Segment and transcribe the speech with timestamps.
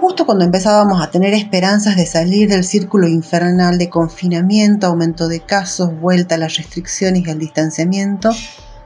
[0.00, 5.40] Justo cuando empezábamos a tener esperanzas de salir del círculo infernal de confinamiento, aumento de
[5.40, 8.30] casos, vuelta a las restricciones y al distanciamiento,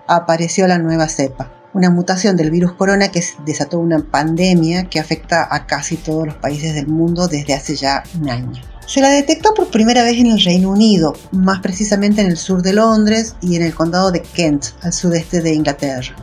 [0.06, 5.46] apareció la nueva cepa, una mutación del virus corona que desató una pandemia que afecta
[5.50, 8.62] a casi todos los países del mundo desde hace ya un año.
[8.86, 12.62] Se la detectó por primera vez en el Reino Unido, más precisamente en el sur
[12.62, 16.16] de Londres y en el condado de Kent, al sudeste de Inglaterra.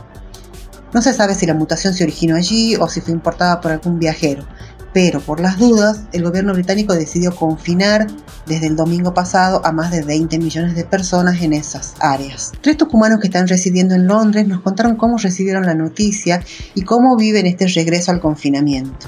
[0.92, 4.00] No se sabe si la mutación se originó allí o si fue importada por algún
[4.00, 4.44] viajero,
[4.92, 8.06] pero por las dudas, el gobierno británico decidió confinar
[8.46, 12.52] desde el domingo pasado a más de 20 millones de personas en esas áreas.
[12.60, 16.42] Tres tucumanos que están residiendo en Londres nos contaron cómo recibieron la noticia
[16.74, 19.06] y cómo viven este regreso al confinamiento.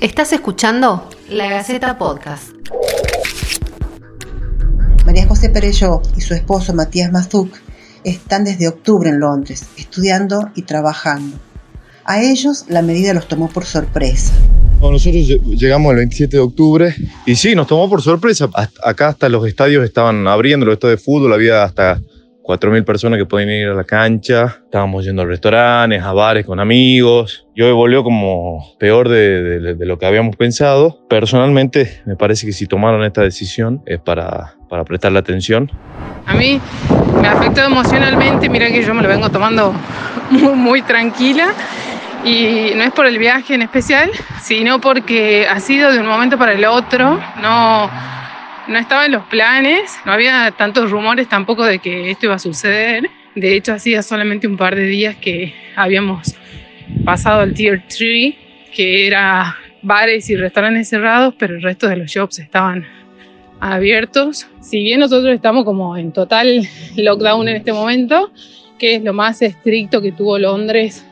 [0.00, 1.08] ¿Estás escuchando?
[1.28, 2.50] La Gaceta Podcast.
[5.04, 7.54] María José Perello y su esposo Matías Mazuk
[8.04, 11.38] están desde octubre en Londres, estudiando y trabajando.
[12.06, 14.34] A ellos la medida los tomó por sorpresa.
[14.80, 15.26] nosotros
[15.56, 18.50] llegamos el 27 de octubre y sí, nos tomó por sorpresa.
[18.82, 21.98] Acá hasta los estadios estaban abriendo, los estadios de fútbol, había hasta
[22.42, 24.58] 4.000 personas que podían ir a la cancha.
[24.64, 27.46] Estábamos yendo a restaurantes, a bares con amigos.
[27.54, 31.06] Y hoy volvió como peor de, lo que habíamos pensado.
[31.08, 35.72] Personalmente, me parece que si tomaron esta decisión es para, para prestarle atención.
[36.26, 36.60] A mí
[37.18, 38.50] me afectó emocionalmente.
[38.50, 39.72] Mira que yo me lo vengo tomando
[40.30, 41.54] muy, muy tranquila
[42.24, 44.10] y no es por el viaje en especial,
[44.42, 47.90] sino porque ha sido de un momento para el otro, no,
[48.66, 52.38] no estaba en los planes, no había tantos rumores tampoco de que esto iba a
[52.38, 53.10] suceder.
[53.34, 56.34] De hecho, hacía solamente un par de días que habíamos
[57.04, 58.34] pasado al Tier 3,
[58.74, 62.86] que era bares y restaurantes cerrados, pero el resto de los shops estaban
[63.60, 64.48] abiertos.
[64.60, 66.66] Si bien nosotros estamos como en total
[66.96, 68.32] lockdown en este momento,
[68.78, 71.04] que es lo más estricto que tuvo Londres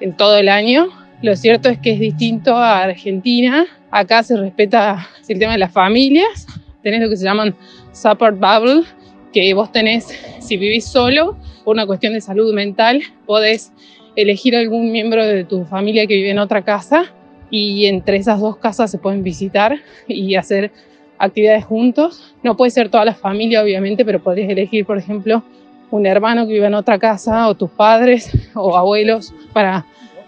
[0.00, 0.88] en todo el año.
[1.22, 3.66] Lo cierto es que es distinto a Argentina.
[3.90, 6.46] Acá se respeta el tema de las familias.
[6.82, 7.54] Tenés lo que se llaman
[7.92, 8.84] support bubble,
[9.32, 10.06] que vos tenés,
[10.40, 13.72] si vivís solo, por una cuestión de salud mental, podés
[14.16, 17.12] elegir algún miembro de tu familia que vive en otra casa
[17.50, 20.72] y entre esas dos casas se pueden visitar y hacer
[21.18, 22.34] actividades juntos.
[22.42, 25.42] No puede ser toda la familia, obviamente, pero podrías elegir, por ejemplo,
[25.90, 29.86] un hermano que vive en otra casa o tus padres o abuelos para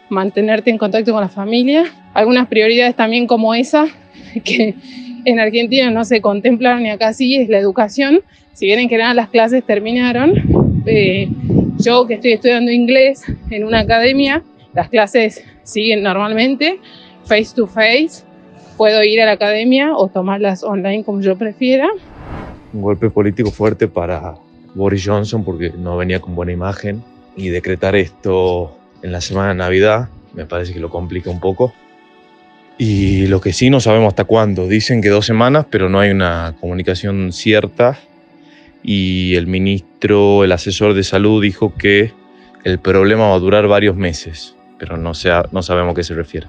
[0.08, 1.84] mantenerte en contacto con la familia.
[2.14, 3.86] Algunas prioridades también como esa,
[4.44, 4.74] que
[5.24, 8.20] en Argentina no se contemplaron ni acá sí, es la educación.
[8.52, 10.34] Si bien en general las clases terminaron,
[10.86, 11.28] eh,
[11.78, 14.42] yo que estoy estudiando inglés en una academia,
[14.74, 16.78] las clases siguen normalmente,
[17.24, 18.24] face to face.
[18.76, 21.88] Puedo ir a la academia o tomarlas online como yo prefiera.
[22.72, 24.34] Un golpe político fuerte para
[24.74, 27.02] Boris Johnson porque no venía con buena imagen
[27.36, 31.72] y decretar esto en la semana de Navidad me parece que lo complica un poco.
[32.78, 34.66] Y lo que sí no sabemos hasta cuándo.
[34.66, 37.98] Dicen que dos semanas, pero no hay una comunicación cierta.
[38.82, 42.12] Y el ministro, el asesor de salud dijo que
[42.64, 46.14] el problema va a durar varios meses, pero no, sea, no sabemos a qué se
[46.14, 46.46] refiere.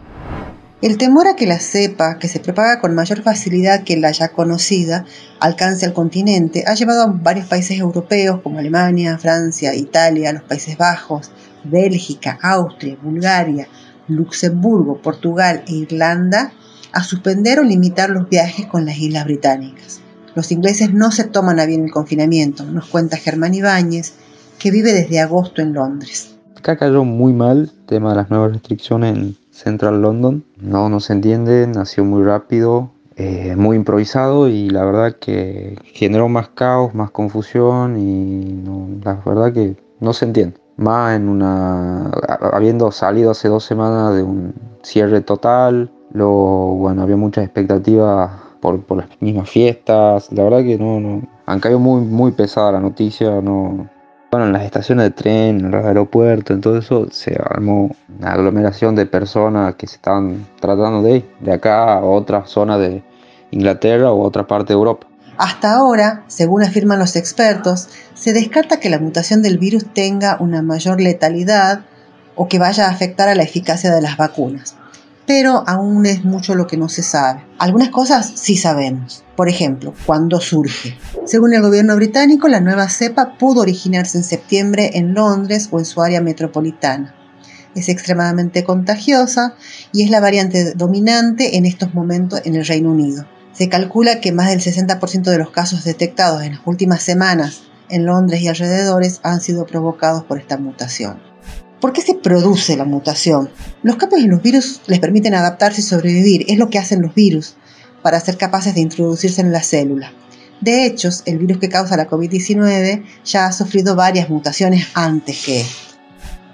[0.83, 4.33] El temor a que la cepa, que se propaga con mayor facilidad que la ya
[4.33, 5.05] conocida,
[5.39, 10.77] alcance al continente, ha llevado a varios países europeos como Alemania, Francia, Italia, los Países
[10.77, 11.31] Bajos,
[11.63, 13.69] Bélgica, Austria, Bulgaria,
[14.09, 16.51] Luxemburgo, Portugal e Irlanda
[16.91, 20.01] a suspender o limitar los viajes con las islas británicas.
[20.35, 24.15] Los ingleses no se toman a bien el confinamiento, nos cuenta Germán Ibáñez,
[24.59, 26.35] que vive desde agosto en Londres.
[26.57, 30.43] Acá cayó muy mal el tema de las nuevas restricciones en Central London.
[30.63, 36.29] No, no se entiende, nació muy rápido, eh, muy improvisado y la verdad que generó
[36.29, 38.63] más caos, más confusión y
[39.03, 40.55] la verdad que no se entiende.
[40.77, 42.09] Más en una,
[42.53, 48.31] habiendo salido hace dos semanas de un cierre total, lo, bueno, había muchas expectativas
[48.61, 52.71] por, por, las mismas fiestas, la verdad que no, no, han caído muy, muy pesada
[52.71, 53.89] la noticia, no,
[54.33, 58.31] bueno, en las estaciones de tren, en los aeropuertos, en todo eso se armó una
[58.31, 63.03] aglomeración de personas que se estaban tratando de ir de acá a otra zona de
[63.51, 65.05] Inglaterra o otra parte de Europa.
[65.37, 70.63] Hasta ahora, según afirman los expertos, se descarta que la mutación del virus tenga una
[70.63, 71.81] mayor letalidad
[72.33, 74.77] o que vaya a afectar a la eficacia de las vacunas
[75.25, 77.45] pero aún es mucho lo que no se sabe.
[77.57, 79.23] Algunas cosas sí sabemos.
[79.35, 80.97] Por ejemplo, cuándo surge.
[81.25, 85.85] Según el gobierno británico, la nueva cepa pudo originarse en septiembre en Londres o en
[85.85, 87.15] su área metropolitana.
[87.75, 89.55] Es extremadamente contagiosa
[89.91, 93.25] y es la variante dominante en estos momentos en el Reino Unido.
[93.53, 98.05] Se calcula que más del 60% de los casos detectados en las últimas semanas en
[98.05, 101.32] Londres y alrededores han sido provocados por esta mutación.
[101.83, 103.49] ¿Por qué se produce la mutación?
[103.81, 107.13] Los cambios en los virus les permiten adaptarse y sobrevivir, es lo que hacen los
[107.13, 107.55] virus
[108.01, 110.13] para ser capaces de introducirse en la célula.
[110.61, 115.65] De hecho, el virus que causa la COVID-19 ya ha sufrido varias mutaciones antes que.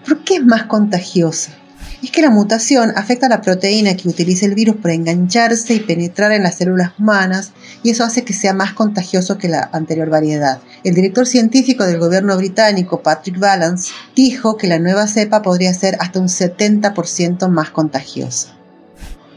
[0.03, 1.51] ¿Por qué es más contagiosa?
[2.01, 5.79] Es que la mutación afecta a la proteína que utiliza el virus para engancharse y
[5.81, 7.51] penetrar en las células humanas
[7.83, 10.61] y eso hace que sea más contagioso que la anterior variedad.
[10.85, 15.97] El director científico del gobierno británico, Patrick Vallance, dijo que la nueva cepa podría ser
[15.99, 18.55] hasta un 70% más contagiosa.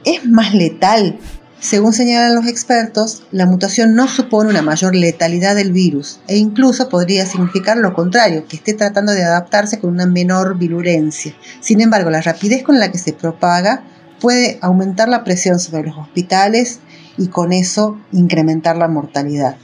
[0.05, 1.19] ¿Es más letal
[1.63, 6.89] según señalan los expertos, la mutación no supone una mayor letalidad del virus e incluso
[6.89, 11.33] podría significar lo contrario, que esté tratando de adaptarse con una menor virulencia.
[11.61, 13.85] Sin embargo, la rapidez con la que se propaga
[14.21, 16.81] puede aumentar la presión sobre los hospitales
[17.17, 19.55] y con eso incrementar la mortalidad.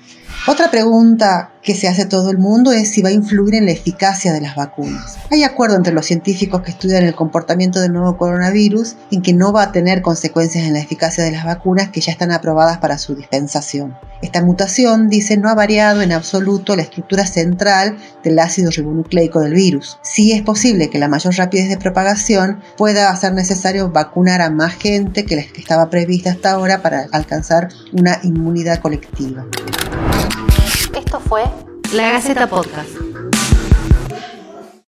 [0.47, 3.73] Otra pregunta que se hace todo el mundo es si va a influir en la
[3.73, 5.19] eficacia de las vacunas.
[5.31, 9.53] Hay acuerdo entre los científicos que estudian el comportamiento del nuevo coronavirus en que no
[9.53, 12.97] va a tener consecuencias en la eficacia de las vacunas que ya están aprobadas para
[12.97, 13.99] su dispensación.
[14.23, 19.55] Esta mutación, dice, no ha variado en absoluto la estructura central del ácido ribonucleico del
[19.55, 19.99] virus.
[20.03, 24.75] Sí es posible que la mayor rapidez de propagación pueda hacer necesario vacunar a más
[24.75, 29.45] gente que la que estaba prevista hasta ahora para alcanzar una inmunidad colectiva.
[31.29, 31.45] Fue
[31.93, 33.08] La Gaceta Podcast.